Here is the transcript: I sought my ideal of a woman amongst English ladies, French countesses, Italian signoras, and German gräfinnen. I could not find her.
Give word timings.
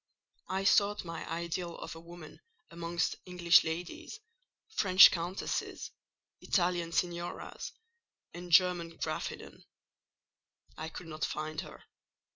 I 0.49 0.63
sought 0.63 1.05
my 1.05 1.29
ideal 1.29 1.77
of 1.77 1.93
a 1.93 1.99
woman 1.99 2.41
amongst 2.71 3.17
English 3.27 3.63
ladies, 3.63 4.19
French 4.71 5.11
countesses, 5.11 5.91
Italian 6.39 6.91
signoras, 6.91 7.71
and 8.33 8.51
German 8.51 8.97
gräfinnen. 8.97 9.63
I 10.75 10.89
could 10.89 11.05
not 11.05 11.23
find 11.23 11.61
her. 11.61 11.83